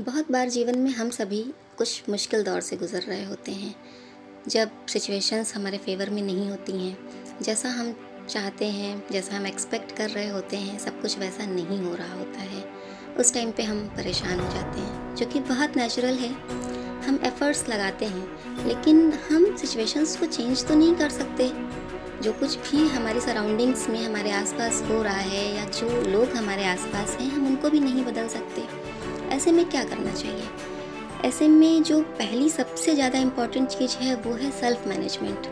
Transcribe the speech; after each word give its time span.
बहुत 0.00 0.30
बार 0.32 0.48
जीवन 0.48 0.78
में 0.78 0.90
हम 0.90 1.10
सभी 1.10 1.52
कुछ 1.78 2.08
मुश्किल 2.10 2.42
दौर 2.42 2.60
से 2.60 2.76
गुज़र 2.76 3.02
रहे 3.02 3.24
होते 3.24 3.52
हैं। 3.52 3.74
जब 4.48 4.70
सिचुएशंस 4.88 5.54
हमारे 5.54 5.78
फेवर 5.78 6.10
में 6.10 6.22
नहीं 6.22 6.50
होती 6.50 6.72
हैं, 6.72 6.98
जैसा 7.42 7.68
हम 7.68 7.94
चाहते 8.28 8.64
हैं, 8.64 9.04
जैसा 9.12 9.36
हम 9.36 9.46
एक्सपेक्ट 9.46 9.96
कर 9.96 10.10
रहे 10.10 10.28
होते 10.28 10.56
हैं, 10.56 10.78
सब 10.78 11.00
कुछ 11.02 11.18
वैसा 11.18 11.46
नहीं 11.46 11.78
हो 11.78 11.94
रहा 11.94 12.14
होता 12.14 12.40
है। 12.40 12.64
उस 13.18 13.34
टाइम 13.34 13.50
पे 13.50 13.62
हम 13.62 13.78
परेशान 13.96 14.40
हो 14.40 14.52
जाते 14.54 14.80
हैं, 14.80 15.14
जो 15.14 15.26
कि 15.26 15.40
बहुत 15.40 15.76
नेचुरल 15.76 16.14
है। 16.14 16.30
हम 17.00 17.20
एफ़र्ट्स 17.24 17.68
लगाते 17.68 18.04
हैं, 18.04 18.66
लेकिन 18.66 19.12
हम 19.30 19.56
सिचुएशंस 19.56 20.16
को 20.16 20.26
चेंज 20.26 20.66
तो 20.66 20.74
नहीं 20.74 20.94
कर 20.94 21.10
सकते। 21.10 21.50
जो 22.22 22.32
कुछ 22.32 22.56
भी 22.56 22.88
हमारी 22.88 23.20
सराउंडिंग्स 23.20 23.88
में 23.88 24.04
हमारे 24.04 24.30
आसपास 24.30 24.82
हो 24.82 25.02
रहा 25.02 25.14
है 25.14 25.56
या 25.56 25.64
जो 25.64 26.02
लोग 26.02 26.28
हमारे 26.28 26.64
आसपास 26.64 27.16
हैं, 27.20 27.30
हम 27.30 27.46
उनको 27.46 27.70
भी 27.70 27.80
नहीं 27.80 28.04
बदल 28.04 28.28
सकते। 28.28 28.62
ऐसे 29.30 29.52
में 29.52 29.64
क्या 29.70 29.84
करना 29.84 30.12
चाहिए? 30.12 30.48
ऐसे 31.24 31.48
में 31.48 31.82
जो 31.82 32.00
पहली 32.18 32.48
सबसे 32.48 32.94
ज़्यादा 32.94 33.18
इंपॉर्टेंट 33.18 33.68
चीज़ 33.68 33.96
है, 33.96 34.14
वो 34.16 34.32
है 34.32 34.50
सेल्फ 34.50 34.86
मैनेजमेंट 34.86 35.46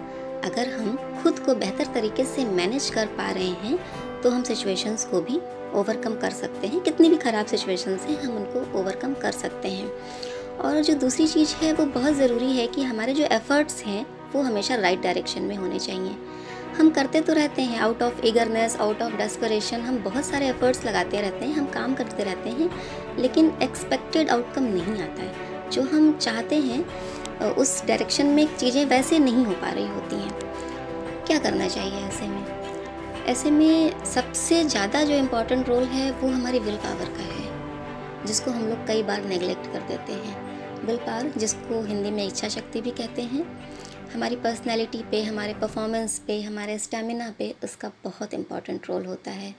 अगर 0.44 0.68
हम 0.70 0.96
खुद 1.22 1.38
को 1.38 1.54
बेहतर 1.54 1.92
तरीके 1.94 2.24
से 2.24 2.44
मैनेज 2.46 2.90
कर 2.90 3.06
पा 3.18 3.30
रहे 3.30 3.48
हैं 3.62 3.78
तो 4.22 4.30
हम 4.30 4.42
सिचुएशंस 4.42 5.04
को 5.04 5.20
भी 5.20 5.40
ओवरकम 5.74 6.14
कर 6.16 6.30
सकते 6.30 6.66
हैं। 6.66 6.80
कितनी 6.80 7.08
भी 7.08 7.16
ख़राब 7.16 7.46
सिचुएशंस 7.46 8.02
हैं, 8.02 8.20
हम 8.22 8.36
उनको 8.36 8.78
ओवरकम 8.78 9.14
कर 9.14 9.32
सकते 9.32 9.68
हैं। 9.68 9.90
और 10.60 10.82
जो 10.82 10.94
दूसरी 10.94 11.26
चीज़ 11.26 11.54
है, 11.56 11.72
वो 11.72 11.84
बहुत 11.84 12.14
ज़रूरी 12.14 12.50
है 12.56 12.66
कि 12.66 12.82
हमारे 12.82 13.14
जो 13.14 13.24
एफ़र्ट्स 13.26 13.82
हैं, 13.84 14.04
वो 14.34 14.42
हमेशा 14.42 14.74
राइट 14.74 15.02
डायरेक्शन 15.02 15.42
में 15.42 15.56
होने 15.56 15.78
चाहिए। 15.78 16.14
हम 16.82 16.88
करते 16.90 17.20
तो 17.20 17.32
रहते 17.32 17.62
हैं। 17.62 17.78
Out 17.80 18.02
of 18.02 18.24
eagerness 18.26 18.76
out 18.76 19.02
of 19.02 19.12
desperation 19.16 19.80
हम 19.80 19.98
बहुत 20.04 20.24
सारे 20.24 20.46
एफर्ट्स 20.48 20.84
लगाते 20.84 21.20
रहते 21.20 21.44
हैं, 21.44 21.54
हम 21.54 21.66
काम 21.66 21.94
करते 21.94 22.24
रहते 22.24 22.50
हैं, 22.50 22.68
लेकिन 23.18 23.52
एक्सपेक्टेड 23.62 24.30
आउटकम 24.30 24.64
नहीं 24.64 25.02
आता 25.02 25.22
है। 25.22 25.70
जो 25.70 25.82
हम 25.82 26.12
चाहते 26.18 26.56
हैं 26.58 27.52
उस 27.52 27.84
डायरेक्शन 27.86 28.26
में 28.28 28.46
चीज़ें 28.56 28.84
वैसे 28.86 29.18
नहीं 29.18 29.44
हो 29.44 29.52
पा 29.52 29.70
रही 29.70 29.86
होती 29.88 30.16
हैं। 30.16 31.24
क्या 31.26 31.38
करना 31.38 31.68
चाहिए 31.68 32.00
ऐसे 32.00 32.28
में? 32.28 32.44
ऐसे 33.26 33.50
में 33.50 34.04
सबसे 34.04 34.62
ज़्यादा 34.64 35.02
जो 35.02 35.14
इम्पोर्टेंट 35.16 35.68
रोल 35.68 35.84
है, 35.84 36.10
वो 36.12 36.28
हमारी 36.30 36.58
विल 36.58 36.76
पावर 36.78 37.14
का 37.16 37.32
है, 37.32 38.26
जिसको 38.26 38.50
हम 38.50 38.68
लोग 38.68 38.86
कई 38.86 39.02
बार 39.02 39.24
नेगलेक्ट 39.26 39.72
कर 39.72 39.86
देते 39.88 40.12
हैं। 40.14 40.36
विल 40.86 40.96
पावर 40.98 41.32
जिसको 41.36 41.82
हिंदी 41.84 42.10
में 42.10 42.26
इच्छा 42.26 42.48
शक्ति 42.50 42.80
भी 42.80 42.90
कहते 42.92 43.22
हैं 43.24 43.46
हमारी 44.14 44.36
पर्सनैलिटी 44.36 45.02
पे, 45.10 45.22
हमारे 45.22 45.54
परफॉर्मेंस 45.54 46.18
पे, 46.18 46.40
हमारे 46.42 46.78
स्टेमिना 46.78 47.34
पे 47.38 47.54
उसका 47.64 47.90
बहुत 48.04 48.34
इंपॉर्टेंट 48.34 48.88
रोल 48.88 49.06
होता 49.06 49.30
है। 49.30 49.54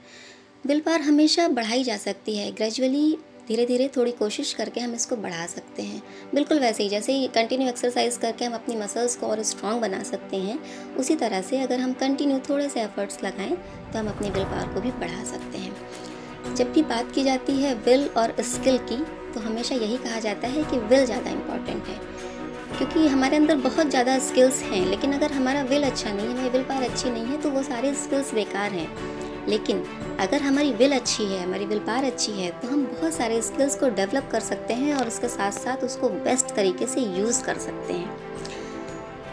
विल 0.66 0.80
पावर 0.80 1.00
हमेशा 1.00 1.48
बढ़ाई 1.50 1.84
जा 1.84 1.96
सकती 1.96 2.36
है। 2.36 2.50
ग्रेजुअली 2.52 3.16
धीरे 3.48 3.64
धीरे 3.66 3.88
थोड़ी 3.96 4.12
कोशिश 4.12 4.52
करके 4.54 4.80
हम 4.80 4.94
इसको 4.94 5.16
बढ़ा 5.16 5.46
सकते 5.46 5.82
हैं। 5.82 6.02
बिल्कुल 6.34 6.58
वैसे 6.58 6.82
ही, 6.82 6.88
जैसे 6.88 7.12
ही 7.12 7.26
कंटिन्यू 7.26 7.68
एक्सरसाइज 7.68 8.16
करके 8.16 8.44
हम 8.44 8.54
अपनी 8.54 8.76
मसल्स 8.76 9.16
को 9.16 9.26
और 9.26 9.42
स्ट्रॉन्ग 9.42 9.80
बना 9.80 10.02
सकते 10.02 10.36
हैं, 10.36 10.58
उसी 10.96 11.16
तरह 11.16 11.42
से 11.42 11.60
अगर 11.60 11.80
हम 11.80 11.92
कंटिन्यू 11.94 12.38
थोड़े 12.48 12.68
से 12.68 12.82
एफर्ट्स 12.82 13.22
लगाएँ 13.24 13.56
तो 13.92 13.98
हम 13.98 14.08
अपनी 14.08 14.30
विल 14.30 14.44
पावर 14.44 14.72
को 14.74 14.80
भी 14.80 14.90
बढ़ा 14.92 15.24
सकते 15.24 15.58
हैं। 15.58 16.54
जब 16.54 16.72
भी 16.72 16.82
बात 16.84 17.12
की 17.12 17.24
जाती 17.24 17.52
है 17.52 17.74
विल 17.76 18.08
और 18.08 18.34
स्किल 18.44 18.78
की 18.82 18.96
तो 19.34 19.40
हमेशा 19.40 19.74
यही 19.74 19.96
कहा 19.98 20.20
जाता 20.20 20.48
है 20.48 20.64
कि 20.64 20.78
विल 20.78 21.04
ज़्यादा 21.06 21.30
इंपॉर्टेंट 21.30 21.86
है। 21.86 22.00
क्योंकि 22.76 23.06
हमारे 23.08 23.36
अंदर 23.36 23.56
बहुत 23.58 23.90
ज़्यादा 23.90 24.18
स्किल्स 24.20 24.62
हैं, 24.62 24.84
लेकिन 24.86 25.12
अगर 25.12 25.32
हमारा 25.32 25.62
विल 25.64 25.82
अच्छा 25.82 26.12
नहीं 26.12 26.26
है, 26.26 26.32
हमारी 26.32 26.48
विल 26.48 26.62
पावर 26.64 26.82
अच्छी 26.82 27.10
नहीं 27.10 27.26
है 27.26 27.40
तो 27.42 27.50
वो 27.50 27.62
सारे 27.62 27.92
स्किल्स 27.96 28.34
बेकार 28.34 28.70
हैं। 28.72 28.88
लेकिन 29.48 29.82
अगर 30.20 30.42
हमारी 30.42 30.72
विल 30.72 30.92
अच्छी 30.92 31.24
है, 31.24 31.42
हमारी 31.42 31.64
विल 31.64 31.78
पावर 31.80 32.04
अच्छी 32.04 32.32
है 32.32 32.50
तो 32.60 32.68
हम 32.68 32.84
बहुत 32.86 33.14
सारे 33.14 33.40
स्किल्स 33.42 33.74
को 33.76 33.88
डेवलप 33.90 34.28
कर 34.32 34.40
सकते 34.42 34.74
हैं 34.74 34.94
और 34.94 35.06
उसके 35.06 35.28
साथ 35.28 35.52
साथ 35.54 35.84
उसको 35.84 36.08
बेस्ट 36.08 36.54
तरीके 36.56 36.86
से 36.86 37.00
यूज़ 37.00 37.42
कर 37.44 37.58
सकते 37.58 37.92
हैं। 37.92 38.22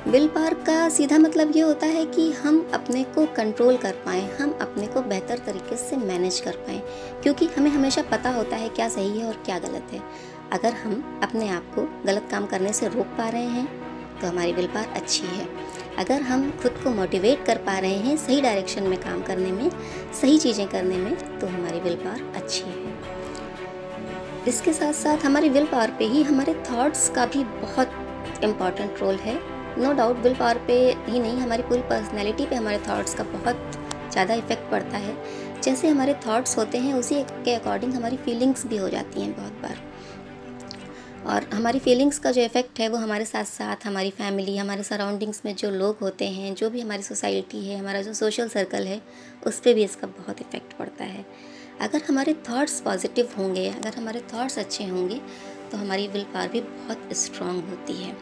विल 0.03 0.27
पावर 0.27 0.53
का 0.65 0.87
सीधा 0.89 1.17
मतलब 1.19 1.55
ये 1.55 1.61
होता 1.61 1.87
है 1.87 2.05
कि 2.05 2.31
हम 2.33 2.59
अपने 2.73 3.03
को 3.15 3.25
कंट्रोल 3.35 3.77
कर 3.77 3.95
पाएँ, 4.05 4.27
हम 4.39 4.57
अपने 4.61 4.87
को 4.87 5.01
बेहतर 5.03 5.37
तरीके 5.37 5.77
से 5.77 5.97
मैनेज 5.97 6.39
कर 6.39 6.55
पाएँ, 6.57 6.81
क्योंकि 7.23 7.45
हमें 7.47 7.69
हमेशा 7.71 8.01
पता 8.11 8.29
होता 8.29 8.55
है 8.55 8.69
क्या 8.69 8.87
सही 8.89 9.19
है 9.19 9.27
और 9.27 9.41
क्या 9.45 9.59
गलत 9.59 9.93
है। 9.93 10.01
अगर 10.51 10.73
हम 10.75 11.19
अपने 11.23 11.47
आप 11.49 11.71
को 11.75 11.81
गलत 12.05 12.27
काम 12.31 12.45
करने 12.45 12.71
से 12.73 12.87
रोक 12.87 13.07
पा 13.17 13.27
रहे 13.29 13.45
हैं 13.47 13.67
तो 14.19 14.27
हमारी 14.27 14.53
विल 14.53 14.67
पावर 14.67 14.93
अच्छी 14.95 15.25
है। 15.27 15.47
अगर 15.99 16.21
हम 16.21 16.49
खुद 16.61 16.79
को 16.83 16.89
मोटिवेट 16.89 17.45
कर 17.45 17.57
पा 17.57 17.77
रहे 17.77 17.95
हैं 17.97 18.15
सही 18.17 18.41
डायरेक्शन 18.41 18.83
में 18.83 18.97
काम 18.99 19.21
करने 19.21 19.51
में, 19.51 19.69
सही 20.21 20.37
चीज़ें 20.37 20.67
करने 20.67 20.97
में 20.97 21.39
तो 21.39 21.47
हमारी 21.47 21.79
विल 21.79 21.95
पावर 21.95 22.33
अच्छी 22.35 22.63
है। 22.63 22.89
इसके 24.47 24.73
साथ 24.73 24.93
साथ 24.93 25.25
हमारी 25.25 25.49
विल 25.49 25.65
पावर 25.65 25.91
पे 25.99 26.05
ही 26.05 26.23
हमारे 26.23 26.53
थॉट्स 26.69 27.09
का 27.09 27.25
भी 27.25 27.43
बहुत 27.43 28.41
इंपॉर्टेंट 28.43 28.99
रोल 29.01 29.15
है। 29.17 29.39
नो 29.77 29.93
डाउट 29.93 30.17
विल 30.17 30.33
पावर 30.35 30.57
पे 30.67 30.73
ही 31.07 31.19
नहीं, 31.19 31.37
हमारी 31.37 31.63
पूरी 31.63 31.81
पर्सनैलिटी 31.89 32.45
पे 32.45 32.55
हमारे 32.55 32.77
थॉट्स 32.87 33.13
का 33.15 33.23
बहुत 33.25 33.71
ज़्यादा 34.11 34.33
इफ़ेक्ट 34.33 34.69
पड़ता 34.71 34.97
है। 34.97 35.15
जैसे 35.61 35.87
हमारे 35.87 36.13
थॉट्स 36.27 36.57
होते 36.57 36.77
हैं, 36.77 36.93
उसी 36.93 37.23
के 37.45 37.53
अकॉर्डिंग 37.53 37.93
हमारी 37.93 38.17
फीलिंग्स 38.17 38.65
भी 38.67 38.77
हो 38.77 38.89
जाती 38.89 39.21
हैं 39.21 39.35
बहुत 39.37 39.61
बार। 39.61 39.90
और 41.25 41.43
हमारी 41.53 41.79
फीलिंग्स 41.79 42.19
का 42.19 42.31
जो 42.31 42.41
इफ़ेक्ट 42.41 42.79
है 42.79 42.87
वो 42.89 42.97
हमारे 42.97 43.25
साथ 43.25 43.43
साथ, 43.43 43.85
हमारी 43.85 44.09
फैमिली 44.11 44.57
हमारे 44.57 44.83
सराउंडिंग्स 44.83 45.41
में 45.45 45.55
जो 45.55 45.69
लोग 45.71 45.97
होते 46.01 46.27
हैं, 46.27 46.53
जो 46.55 46.69
भी 46.69 46.81
हमारी 46.81 47.03
सोसाइटी 47.03 47.65
है, 47.65 47.77
हमारा 47.79 48.01
जो 48.01 48.13
सोशल 48.13 48.47
सर्कल 48.49 48.87
है, 48.87 49.01
उस 49.47 49.59
पर 49.59 49.73
भी 49.73 49.83
इसका 49.83 50.07
बहुत 50.09 50.41
इफ़ेक्ट 50.41 50.77
पड़ता 50.77 51.03
है। 51.03 51.25
अगर 51.81 52.01
हमारे 52.07 52.33
थॉट्स 52.49 52.79
पॉजिटिव 52.81 53.29
होंगे, 53.37 53.67
अगर 53.69 53.97
हमारे 53.97 54.19
थॉट्स 54.33 54.59
अच्छे 54.59 54.85
होंगे 54.85 55.21
तो 55.71 55.77
हमारी 55.77 56.07
विल 56.07 56.23
पावर 56.23 56.47
भी 56.47 56.61
बहुत 56.61 57.13
स्ट्रांग 57.15 57.61
होती 57.69 57.93
है। 57.93 58.15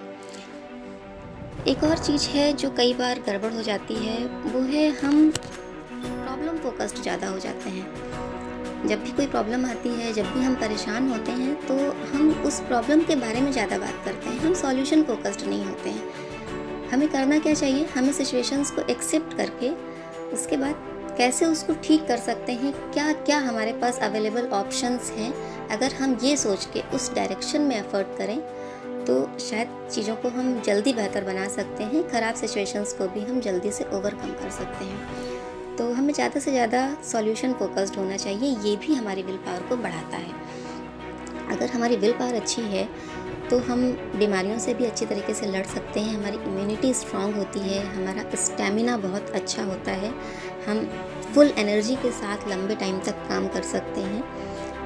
एक 1.68 1.84
और 1.84 1.98
चीज़ 1.98 2.28
है 2.30 2.52
जो 2.54 2.70
कई 2.72 2.94
बार 2.94 3.20
गड़बड़ 3.20 3.52
हो 3.54 3.62
जाती 3.62 3.96
है, 3.96 4.26
वो 4.26 4.62
है 4.64 4.90
हम 4.98 5.30
प्रॉब्लम 5.32 6.58
फोकस्ड 6.60 7.02
ज़्यादा 7.02 7.28
हो 7.28 7.40
जाते 7.40 7.70
हैं। 7.70 8.09
जब 8.86 9.04
भी 9.04 9.12
कोई 9.12 9.28
प्रॉब्लम 9.28 9.66
आती 9.66 9.90
है, 9.92 10.12
जब 10.14 10.26
भी 10.34 10.42
हम 10.42 10.56
परेशान 10.58 11.10
होते 11.10 11.32
हैं 11.34 11.56
तो 11.68 11.76
हम 12.10 12.30
उस 12.46 12.60
प्रॉब्लम 12.62 13.02
के 13.04 13.16
बारे 13.18 13.42
में 13.42 13.52
ज़्यादा 13.52 13.78
बात 13.78 14.02
करते 14.06 14.30
हैं। 14.30 14.40
हम 14.40 14.54
सॉल्यूशन 14.56 15.04
फोकस्ड 15.04 15.48
नहीं 15.48 15.66
होते 15.66 15.90
हैं। 15.90 16.90
हमें 16.92 17.08
करना 17.08 17.40
क्या 17.40 17.54
चाहिए? 17.54 17.86
हमें 17.88 18.12
सिचुएशंस 18.14 18.72
को 18.72 18.82
एक्सेप्ट 18.92 19.36
करके, 19.38 19.70
उसके 20.34 20.58
बाद 20.58 20.88
कैसे 21.18 21.46
उसको 21.46 21.74
ठीक 21.84 22.08
कर 22.08 22.18
सकते 22.20 22.52
हैं? 22.54 22.72
क्या 22.94 23.12
क्या 23.14 23.38
हमारे 23.40 23.74
पास 23.74 24.00
अवेलेबल 24.02 24.48
ऑप्शंस 24.54 25.12
हैं? 25.12 25.34
अगर 25.70 25.94
हम 25.94 26.18
ये 26.24 26.36
सोच 26.38 26.68
के 26.74 26.84
उस 26.96 27.14
डायरेक्शन 27.16 27.62
में 27.62 27.76
एफर्ट 27.78 28.18
करें 28.18 28.40
तो 29.06 29.16
शायद 29.40 29.70
चीज़ों 29.92 30.16
को 30.16 30.30
हम 30.30 30.60
जल्दी 30.62 30.94
बेहतर 30.94 31.24
बना 31.24 31.48
सकते 31.50 31.84
हैं। 31.86 32.08
ख़राब 32.10 32.36
सिचुएशंस 32.36 32.94
को 32.94 33.08
भी 33.10 33.22
हम 33.22 33.40
जल्दी 33.42 33.72
से 33.72 33.84
ओवरकम 33.94 34.32
कर 34.34 34.50
सकते 34.52 34.86
हैं। 34.86 35.49
तो 35.80 35.92
हमें 35.94 36.14
ज़्यादा 36.14 36.40
से 36.40 36.52
ज़्यादा 36.52 36.80
सॉल्यूशन 37.06 37.54
फोकस्ड 37.60 37.96
होना 37.98 38.16
चाहिए, 38.18 38.56
ये 38.62 38.76
भी 38.78 38.94
हमारी 38.96 39.22
विल 39.24 39.38
पावर 39.38 39.62
को 39.70 39.76
बढ़ाता 39.78 40.18
है। 40.18 40.34
अगर 41.52 41.70
हमारी 41.70 41.96
विल 41.98 42.14
पावर 42.14 42.34
अच्छी 42.36 42.62
है 42.64 42.88
तो 43.50 43.58
हम 43.60 43.82
बीमारियों 44.16 44.58
से 44.60 44.74
भी 44.74 44.86
अच्छी 44.86 45.06
तरीके 45.06 45.34
से 45.34 45.46
लड़ 45.48 45.64
सकते 45.66 46.00
हैं, 46.00 46.16
हमारी 46.16 46.38
इम्यूनिटी 46.40 46.94
स्ट्रांग 46.94 47.34
होती 47.36 47.60
है, 47.60 47.80
हमारा 47.96 48.24
स्टेमिना 48.38 48.98
बहुत 48.98 49.30
अच्छा 49.32 49.64
होता 49.64 49.92
है, 49.94 50.14
हम 50.68 50.86
फुल 51.34 51.54
एनर्जी 51.58 51.96
के 51.96 52.12
साथ 52.12 52.48
लंबे 52.50 52.76
टाइम 52.76 53.00
तक 53.00 53.26
काम 53.30 53.48
कर 53.48 53.62
सकते 53.64 54.02
हैं। 54.02 54.24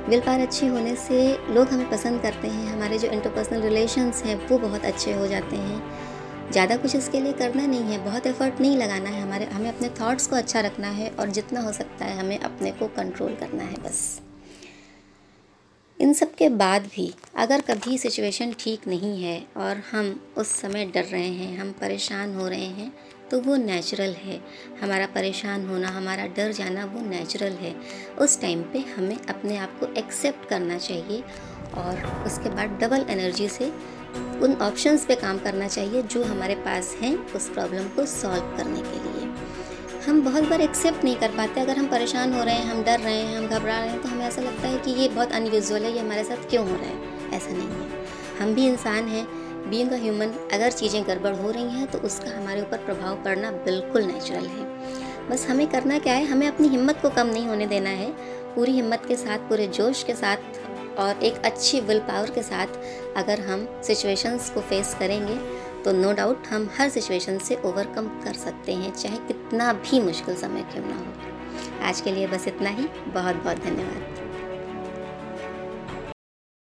विल 0.08 0.20
पावर 0.20 0.40
अच्छी 0.42 0.68
होने 0.68 0.96
से 0.98 1.20
लोग 1.50 1.68
हमें 1.70 1.90
पसंद 1.90 2.22
करते 2.22 2.48
हैं, 2.48 2.68
हमारे 2.68 2.98
जो 3.00 3.08
इंटरपर्सनल 3.10 3.62
रिलेशंस 3.62 4.24
हैं, 4.26 4.36
वो 4.50 4.58
बहुत 4.60 4.86
अच्छे 4.86 5.14
हो 5.14 5.28
जाते 5.28 5.56
हैं। 5.58 5.82
ज़्यादा 6.52 6.76
कुछ 6.78 6.96
इसके 6.96 7.20
लिए 7.22 7.34
करना 7.34 7.66
नहीं 7.66 7.84
है, 7.84 8.04
बहुत 8.06 8.26
एफर्ट 8.28 8.60
नहीं 8.62 8.78
लगाना 8.78 9.10
है 9.10 9.22
हमारे, 9.22 9.46
हमें 9.46 9.70
अपने 9.70 9.90
थॉट्स 10.02 10.28
को 10.28 10.36
अच्छा 10.36 10.60
रखना 10.62 10.88
है 10.90 11.10
और 11.12 11.30
जितना 11.30 11.62
हो 11.62 11.72
सकता 11.74 12.06
है 12.06 12.20
हमें 12.20 12.38
अपने 12.40 12.72
को 12.72 12.88
कंट्रोल 12.96 13.36
करना 13.36 13.64
है 13.64 13.82
बस। 13.84 14.22
इन 16.00 16.14
सब 16.14 16.34
के 16.36 16.50
बाद 16.52 16.86
भी 16.96 17.14
अगर 17.38 17.62
कभी 17.62 17.98
सिचुएशन 17.98 18.54
ठीक 18.60 18.88
नहीं 18.88 19.24
है 19.24 19.40
और 19.58 19.82
हम 19.92 20.20
उस 20.38 20.48
समय 20.62 20.86
डर 20.86 21.04
रहे 21.04 21.30
हैं, 21.30 21.58
हम 21.58 21.72
परेशान 21.82 22.36
हो 22.36 22.48
रहे 22.48 22.68
हैं 22.70 22.92
तो 23.32 23.40
वो 23.42 23.56
नेचुरल 23.56 24.14
है। 24.16 24.40
हमारा 24.82 25.06
परेशान 25.06 25.66
होना, 25.68 25.88
हमारा 25.90 26.26
डर 26.28 26.52
जाना 26.52 26.86
वो 26.86 27.02
नेचुरल 27.02 27.54
है। 27.54 27.74
उस 28.22 28.40
टाइम 28.42 28.62
पे 28.64 28.80
हमें 28.90 29.18
अपने 29.20 29.58
आप 29.58 29.80
को 29.80 29.94
एक्सेप्ट 30.00 30.48
करना 30.50 30.78
चाहिए 30.78 31.22
और 31.76 32.06
उसके 32.28 32.50
बाद 32.50 32.78
डबल 32.82 33.06
एनर्जी 33.10 33.48
से 33.50 33.72
उन 34.44 34.58
ऑप्शंस 34.62 35.06
पे 35.06 35.16
काम 35.16 35.38
करना 35.38 35.68
चाहिए 35.68 36.02
जो 36.04 36.24
हमारे 36.24 36.56
पास 36.56 36.96
हैं 37.02 37.16
उस 37.36 37.50
प्रॉब्लम 37.50 37.88
को 37.96 38.06
सॉल्व 38.06 38.56
करने 38.58 38.82
के 38.82 39.00
लिए। 39.00 39.32
हम 40.08 40.22
बहुत 40.22 40.44
बार 40.44 40.62
एक्सेप्ट 40.62 41.04
नहीं 41.04 41.16
कर 41.16 41.30
पाते। 41.30 41.62
अगर 41.62 41.78
हम 41.78 41.88
परेशान 41.88 42.34
हो 42.34 42.44
रहे 42.44 42.56
हैं, 42.56 42.66
हम 42.66 42.84
डर 42.84 43.00
रहे 43.00 43.14
हैं, 43.14 43.38
हम 43.38 43.48
घबरा 43.48 43.80
रहे 43.80 43.90
हैं 43.90 44.02
तो 44.02 44.10
हमें 44.10 44.26
ऐसा 44.26 44.42
लगता 44.42 44.68
है 44.68 44.78
कि 44.78 44.92
ये 44.92 45.08
बहुत 45.10 45.32
अनयूजल 45.32 45.84
है, 45.84 45.94
ये 45.94 46.00
हमारे 46.00 46.24
साथ 46.24 46.50
क्यों 46.50 46.68
हो 46.70 46.76
रहा 46.76 46.86
है? 46.86 47.30
ऐसा 47.34 47.52
नहीं 47.52 47.68
है। 47.68 48.06
हम 48.40 48.54
भी 48.54 48.68
इंसान 48.68 49.08
हैं। 49.08 49.26
बीइंग 49.70 49.92
अ 49.92 49.98
ह्यूमन 49.98 50.34
अगर 50.54 50.72
चीज़ें 50.72 51.04
गड़बड़ 51.08 51.34
हो 51.36 51.52
रही 51.52 51.70
हैं 51.70 51.86
तो 51.88 52.00
उसका 52.00 52.38
हमारे 52.38 52.62
ऊपर 52.62 52.78
प्रभाव 52.78 53.24
पड़ना 53.24 53.52
बिल्कुल 53.66 54.04
नेचुरल 54.04 54.46
है। 54.48 55.30
बस 55.30 55.46
हमें 55.50 55.68
करना 55.68 56.00
क्या 56.00 56.14
है? 56.14 56.26
हमें 56.26 56.48
अपनी 56.48 56.68
हिम्मत 56.68 57.00
को 57.02 57.10
कम 57.10 57.28
नहीं 57.28 57.48
होने 57.48 57.68
देना 57.68 57.90
है। 57.92 58.12
पूरी 58.56 58.72
हिम्मत 58.72 59.06
के 59.08 59.16
साथ, 59.16 59.38
पूरे 59.40 59.68
जोश 59.68 60.04
के 60.04 60.14
साथ 60.14 60.38
और 61.00 61.24
एक 61.24 61.42
अच्छी 61.46 61.80
विल 61.80 62.00
पावर 62.00 62.30
के 62.30 62.44
साथ 62.44 62.68
अगर 63.18 63.40
हम 63.40 63.68
सिचुएशंस 63.84 64.50
को 64.50 64.62
फेस 64.62 64.96
करेंगे 65.00 65.36
तो 65.84 65.92
नो 65.92 66.14
डाउट 66.14 66.48
हम 66.48 66.70
हर 66.78 66.90
सिचुएशन 66.90 67.38
से 67.38 67.56
ओवरकम 67.66 68.08
कर 68.24 68.34
सकते 68.34 68.74
हैं, 68.74 68.94
चाहे 68.94 69.18
कितना 69.18 69.72
भी 69.74 70.00
मुश्किल 70.00 70.36
समय 70.36 70.62
क्यों 70.74 70.86
ना 70.86 70.98
हो। 70.98 71.86
आज 71.88 72.02
के 72.02 72.12
लिए 72.12 72.28
बस 72.28 72.48
इतना 72.48 72.70
ही। 72.70 72.88
बहुत 73.08 73.36
बहुत 73.36 73.58
धन्यवाद। 73.58 74.23